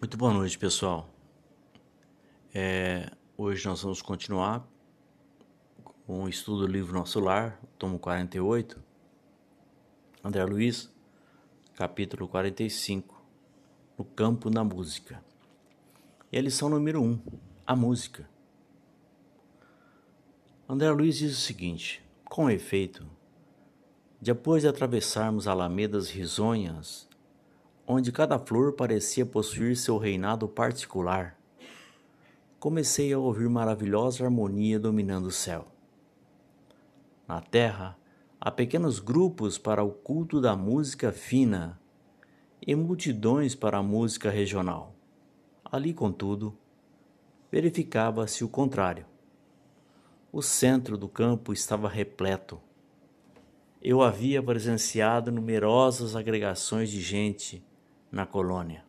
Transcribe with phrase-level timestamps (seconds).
[0.00, 1.10] Muito boa noite, pessoal.
[2.54, 4.64] É, hoje nós vamos continuar
[6.06, 8.80] com o estudo do livro Nosso Lar, tomo 48,
[10.22, 10.88] André Luiz,
[11.74, 13.20] capítulo 45,
[13.98, 15.20] No Campo da Música.
[16.30, 17.20] E a lição número 1,
[17.66, 18.30] a música.
[20.68, 23.04] André Luiz diz o seguinte: com efeito,
[24.20, 27.07] depois de atravessarmos alamedas risonhas,
[27.90, 31.38] onde cada flor parecia possuir seu reinado particular,
[32.60, 35.64] comecei a ouvir maravilhosa harmonia dominando o céu.
[37.26, 37.96] Na terra,
[38.38, 41.80] há pequenos grupos para o culto da música fina
[42.60, 44.94] e multidões para a música regional.
[45.64, 46.54] Ali, contudo,
[47.50, 49.06] verificava-se o contrário.
[50.30, 52.60] O centro do campo estava repleto.
[53.80, 57.66] Eu havia presenciado numerosas agregações de gente
[58.10, 58.84] na colônia.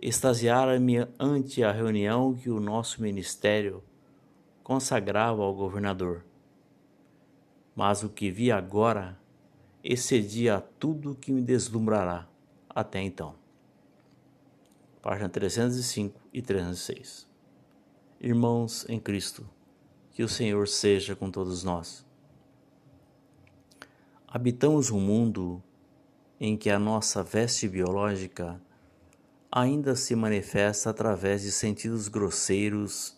[0.00, 3.82] Extasiara-me ante a reunião que o nosso ministério
[4.62, 6.24] consagrava ao governador.
[7.74, 9.18] Mas o que vi agora
[9.82, 12.28] excedia a tudo que me deslumbrará
[12.68, 13.34] até então.
[15.00, 17.28] Página 305 e 306.
[18.20, 19.48] Irmãos em Cristo,
[20.12, 22.04] que o Senhor seja com todos nós.
[24.26, 25.62] Habitamos um mundo
[26.40, 28.60] em que a nossa veste biológica
[29.50, 33.16] ainda se manifesta através de sentidos grosseiros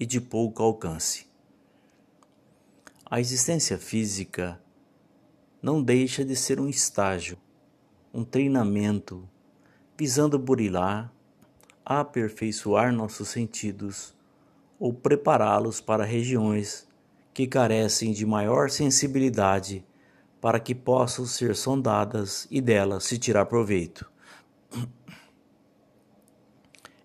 [0.00, 1.26] e de pouco alcance.
[3.04, 4.60] A existência física
[5.62, 7.36] não deixa de ser um estágio,
[8.12, 9.28] um treinamento
[9.96, 11.12] visando burilar,
[11.84, 14.14] aperfeiçoar nossos sentidos
[14.78, 16.88] ou prepará-los para regiões
[17.32, 19.84] que carecem de maior sensibilidade
[20.44, 24.06] para que possam ser sondadas e delas se tirar proveito.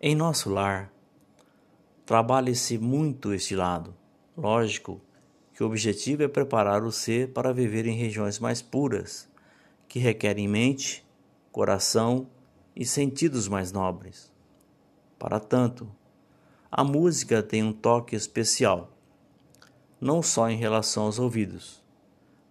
[0.02, 0.92] Em nosso lar,
[2.06, 3.96] trabalha-se muito este lado.
[4.36, 5.00] Lógico
[5.54, 9.30] que o objetivo é preparar o ser para viver em regiões mais puras,
[9.88, 11.08] que requerem mente,
[11.50, 12.28] coração
[12.76, 14.30] e sentidos mais nobres.
[15.18, 15.90] Para tanto,
[16.70, 18.92] a música tem um toque especial,
[20.02, 21.82] não só em relação aos ouvidos,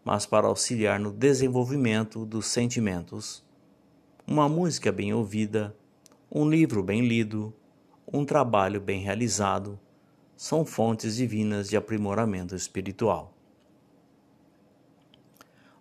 [0.08, 3.44] mas para auxiliar no desenvolvimento dos sentimentos.
[4.26, 5.76] Uma música bem ouvida,
[6.32, 7.52] um livro bem lido,
[8.10, 9.78] um trabalho bem realizado
[10.34, 13.34] são fontes divinas de aprimoramento espiritual.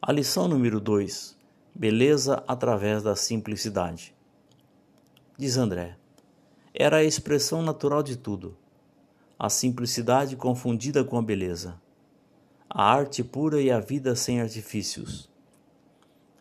[0.02, 1.38] A lição número 2:
[1.74, 4.14] Beleza através da simplicidade.
[5.38, 5.98] Diz André:
[6.74, 8.58] Era a expressão natural de tudo,
[9.40, 11.80] a simplicidade confundida com a beleza
[12.70, 15.30] a arte pura e a vida sem artifícios.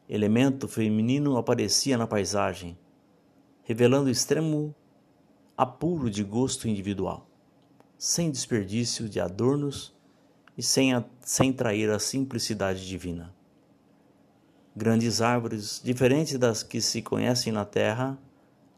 [0.08, 2.76] Elemento feminino aparecia na paisagem,
[3.62, 4.74] revelando extremo
[5.56, 7.28] apuro de gosto individual,
[7.96, 9.94] sem desperdício de adornos
[10.58, 13.34] e sem, a, sem trair a simplicidade divina.
[14.74, 18.18] Grandes árvores, diferentes das que se conhecem na terra,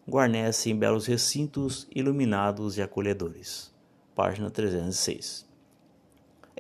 [0.09, 3.75] guarnecem belos recintos iluminados e acolhedores.
[4.15, 5.48] Página 306.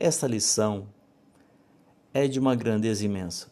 [0.00, 0.86] Esta lição
[2.14, 3.50] é de uma grandeza imensa.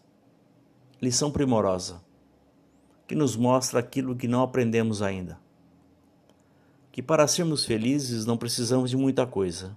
[1.02, 2.00] Lição primorosa,
[3.04, 5.40] que nos mostra aquilo que não aprendemos ainda.
[6.92, 9.76] Que para sermos felizes não precisamos de muita coisa,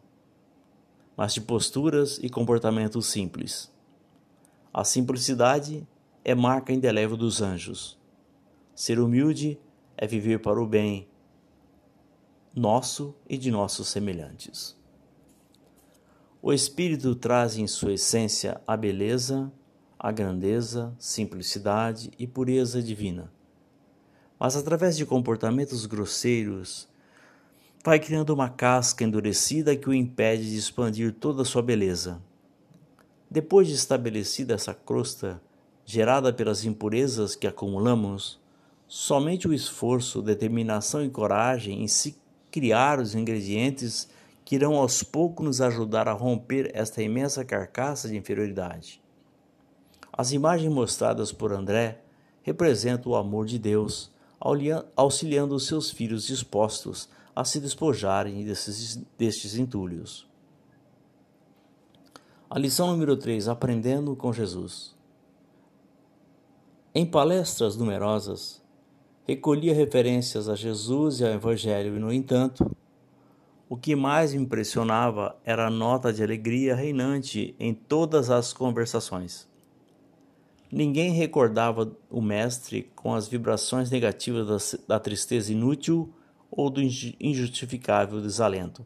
[1.17, 3.73] mas de posturas e comportamentos simples.
[4.71, 5.87] A simplicidade
[6.23, 7.97] é marca indelével dos anjos.
[8.75, 9.59] Ser humilde
[9.97, 11.07] é viver para o bem
[12.55, 14.78] nosso e de nossos semelhantes.
[16.41, 19.51] O Espírito traz em sua essência a beleza,
[19.99, 23.29] a grandeza, simplicidade e pureza divina.
[24.39, 26.87] Mas através de comportamentos grosseiros,
[27.83, 32.21] vai criando uma casca endurecida que o impede de expandir toda a sua beleza.
[33.29, 35.41] Depois de estabelecida essa crosta,
[35.85, 38.39] gerada pelas impurezas que acumulamos,
[38.87, 42.15] somente o esforço, determinação e coragem em se
[42.49, 44.07] criar os ingredientes
[44.49, 48.99] que irão aos poucos nos ajudar a romper esta imensa carcaça de inferioridade.
[50.11, 52.01] As imagens mostradas por André
[52.41, 54.11] representam o amor de Deus,
[54.95, 60.27] auxiliando os seus filhos dispostos a se despojarem desses, destes entulhos.
[62.49, 64.95] A lição número 3: Aprendendo com Jesus.
[66.95, 68.63] Em palestras numerosas,
[69.27, 72.75] recolhia referências a Jesus e ao Evangelho, e, no entanto,
[73.69, 79.47] o que mais me impressionava era a nota de alegria reinante em todas as conversações.
[80.71, 84.47] Ninguém recordava o mestre com as vibrações negativas
[84.87, 86.11] da, da tristeza inútil
[86.49, 88.83] ou do injustificável desalento.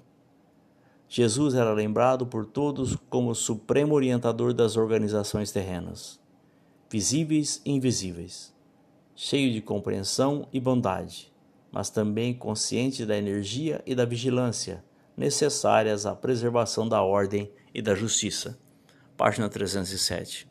[1.07, 6.19] Jesus era lembrado por todos como o supremo orientador das organizações terrenas,
[6.89, 8.53] visíveis e invisíveis,
[9.15, 11.32] cheio de compreensão e bondade,
[11.73, 14.83] mas também consciente da energia e da vigilância
[15.17, 18.57] necessárias à preservação da ordem e da justiça.
[19.17, 20.47] Página 307.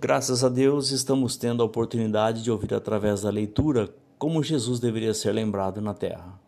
[0.00, 5.12] Graças a Deus, estamos tendo a oportunidade de ouvir através da leitura como Jesus deveria
[5.12, 6.38] ser lembrado na terra.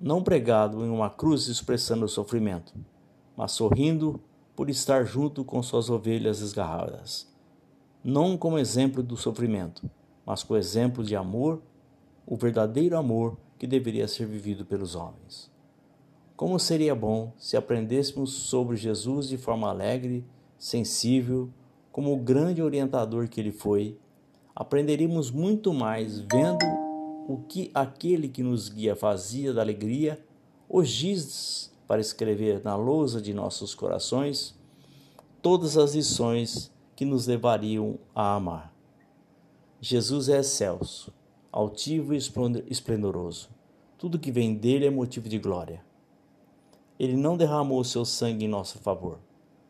[0.00, 2.74] Não pregado em uma cruz expressando o sofrimento,
[3.36, 4.20] mas sorrindo
[4.54, 7.30] por estar junto com suas ovelhas esgarradas.
[8.02, 9.88] Não como exemplo do sofrimento,
[10.26, 11.62] mas com exemplo de amor,
[12.26, 15.50] o verdadeiro amor que deveria ser vivido pelos homens.
[16.36, 20.24] Como seria bom se aprendêssemos sobre Jesus de forma alegre,
[20.58, 21.48] sensível,
[21.92, 23.96] como o grande orientador que ele foi,
[24.54, 26.66] aprenderíamos muito mais vendo
[27.26, 30.22] o que aquele que nos guia fazia da alegria,
[30.68, 34.54] os giz para escrever na lousa de nossos corações
[35.40, 38.75] todas as lições que nos levariam a amar.
[39.88, 41.14] Jesus é excelso,
[41.52, 42.18] altivo e
[42.68, 43.48] esplendoroso.
[43.96, 45.80] Tudo que vem dele é motivo de glória.
[46.98, 49.20] Ele não derramou seu sangue em nosso favor.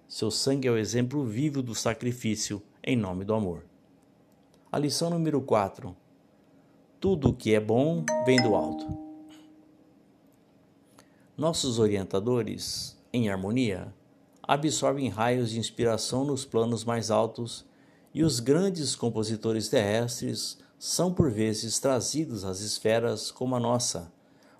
[0.09, 3.67] Seu sangue é o exemplo vivo do sacrifício em nome do amor.
[4.73, 5.95] A lição número 4
[6.99, 8.87] tudo o que é bom vem do alto.
[11.37, 13.93] Nossos orientadores, em harmonia,
[14.43, 17.67] absorvem raios de inspiração nos planos mais altos
[18.17, 24.11] e os grandes compositores terrestres são por vezes trazidos às esferas como a nossa,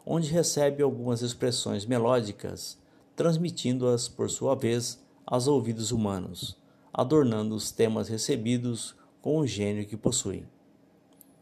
[0.05, 2.77] onde recebe algumas expressões melódicas,
[3.17, 6.59] transmitindo-as por sua vez aos ouvidos humanos,
[6.93, 10.47] adornando os temas recebidos com o gênio que possuem.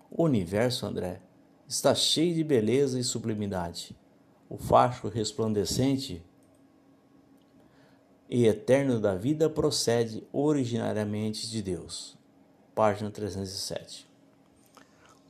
[0.08, 1.20] O universo, André,
[1.66, 3.96] está cheio de beleza e sublimidade.
[4.49, 6.22] O facho resplandecente
[8.29, 12.17] e eterno da vida procede originariamente de Deus.
[12.75, 14.06] Página 307.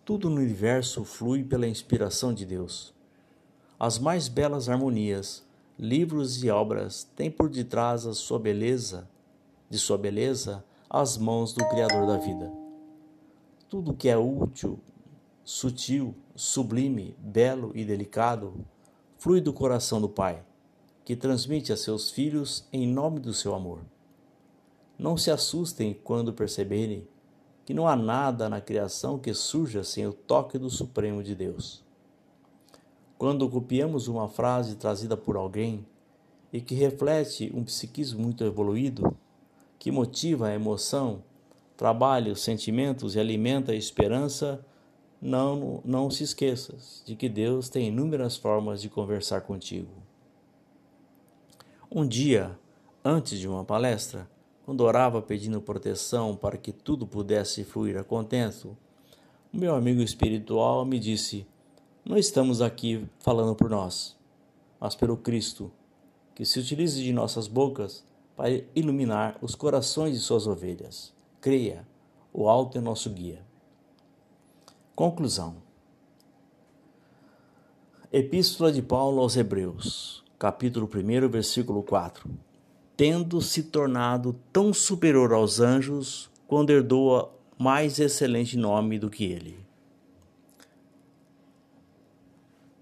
[0.04, 2.94] Tudo no universo flui pela inspiração de Deus.
[3.78, 5.44] As mais belas harmonias,
[5.78, 9.08] livros e obras têm por detrás a sua beleza,
[9.68, 12.52] de sua beleza, as mãos do Criador da vida.
[13.68, 14.78] Tudo que é útil,
[15.42, 18.54] sutil, sublime, belo e delicado
[19.18, 20.42] flui do coração do Pai,
[21.04, 23.80] que transmite a seus filhos em nome do seu amor.
[24.98, 27.06] Não se assustem quando perceberem
[27.64, 31.82] que não há nada na criação que surja sem o toque do Supremo de Deus.
[33.18, 35.86] Quando copiamos uma frase trazida por alguém
[36.52, 39.16] e que reflete um psiquismo muito evoluído,
[39.78, 41.22] que motiva a emoção
[41.76, 44.64] trabalha os sentimentos e alimenta a esperança,
[45.20, 50.03] não, não se esqueças de que Deus tem inúmeras formas de conversar contigo.
[51.96, 52.58] Um dia,
[53.04, 54.28] antes de uma palestra,
[54.64, 58.76] quando orava pedindo proteção para que tudo pudesse fluir a contento,
[59.52, 61.46] o meu amigo espiritual me disse:
[62.04, 64.16] Não estamos aqui falando por nós,
[64.80, 65.70] mas pelo Cristo,
[66.34, 68.04] que se utilize de nossas bocas
[68.36, 71.14] para iluminar os corações de suas ovelhas.
[71.40, 71.86] Creia,
[72.32, 73.40] o alto é nosso guia.
[74.96, 75.58] Conclusão.
[78.12, 82.28] Epístola de Paulo aos Hebreus, capítulo 1, versículo 4.
[82.94, 89.58] Tendo se tornado tão superior aos anjos, quando herdou mais excelente nome do que ele.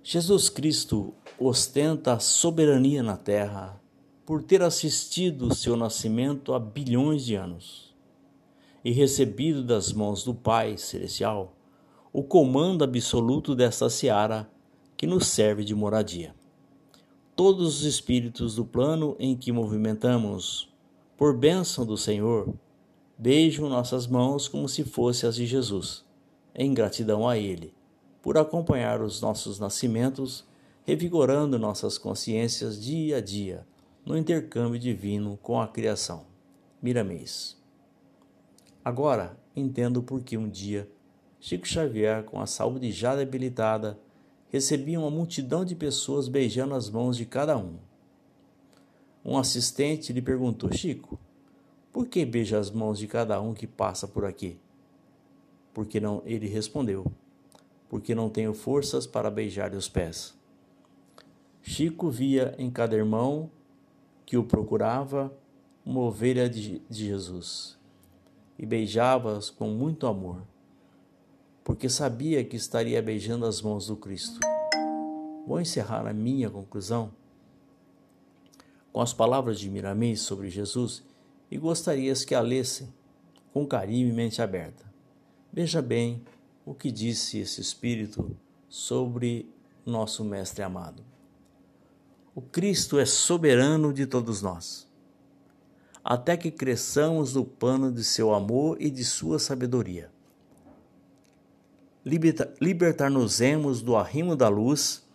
[0.03, 3.81] Jesus Cristo ostenta a soberania na terra
[4.27, 7.95] por ter assistido seu nascimento há bilhões de anos
[8.85, 11.55] e recebido das mãos do Pai Celestial
[12.13, 14.51] o comando absoluto desta seara
[14.97, 16.42] que nos serve de moradia.
[17.45, 20.73] Todos os espíritos do plano em que movimentamos,
[21.17, 22.55] por bênção do Senhor,
[23.19, 26.05] beijam nossas mãos como se fossem as de Jesus,
[26.55, 27.75] em gratidão a Ele,
[28.23, 30.45] por acompanhar os nossos nascimentos,
[30.85, 33.67] revigorando nossas consciências dia a dia
[34.07, 36.25] no intercâmbio divino com a criação.
[36.81, 37.61] Miramês.
[38.85, 40.89] Agora entendo por que um dia
[41.41, 43.99] Chico Xavier, com a saúde já debilitada,
[44.53, 47.79] recebia uma multidão de pessoas beijando as mãos de cada um.
[49.25, 51.19] Um assistente lhe perguntou: Chico,
[51.91, 54.59] por que beija as mãos de cada um que passa por aqui?
[55.73, 57.11] Porque não, ele respondeu:
[57.89, 60.35] Porque não tenho forças para beijar os pés.
[61.63, 63.51] Chico via em cada irmão
[64.27, 65.33] que o procurava
[65.85, 67.79] uma ovelha de, de Jesus
[68.59, 70.43] e beijava-as com muito amor,
[71.65, 74.41] porque sabia que estaria beijando as mãos do Cristo.
[75.47, 77.13] Vou encerrar a minha conclusão
[78.93, 81.03] com as palavras de Miramês sobre Jesus
[81.51, 82.93] e gostarias que a lessem
[83.53, 84.85] com carinho e mente aberta.
[85.53, 86.23] Veja bem
[86.65, 88.37] o que disse esse Espírito
[88.69, 89.49] sobre
[89.85, 91.05] nosso Mestre amado.
[92.35, 94.89] O Cristo é soberano de todos nós,
[96.03, 100.11] até que cresçamos no pano de seu amor e de sua sabedoria.
[102.05, 105.07] Libertar-nos-emos do arrimo da luz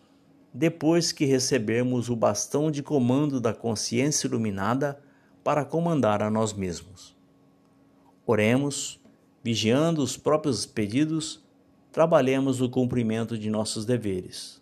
[0.54, 5.00] depois que recebermos o bastão de comando da consciência iluminada
[5.44, 7.16] para comandar a nós mesmos.
[8.26, 9.00] Oremos,
[9.44, 11.44] vigiando os próprios pedidos,
[11.92, 14.62] trabalhemos no cumprimento de nossos deveres.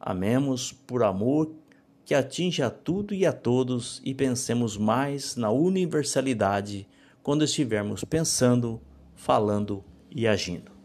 [0.00, 1.52] Amemos por amor
[2.04, 6.88] que atinge a tudo e a todos e pensemos mais na universalidade
[7.22, 8.80] quando estivermos pensando,
[9.14, 10.77] falando e agindo.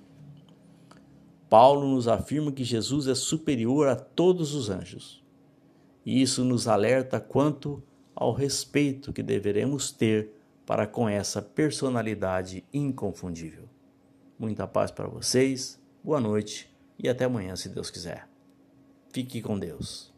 [1.50, 5.24] Paulo nos afirma que Jesus é superior a todos os anjos.
[6.06, 7.82] E isso nos alerta quanto
[8.16, 10.32] ao respeito que deveremos ter
[10.66, 13.68] para com essa personalidade inconfundível.
[14.38, 18.28] Muita paz para vocês, boa noite e até amanhã, se Deus quiser.
[19.12, 20.13] Fique com Deus.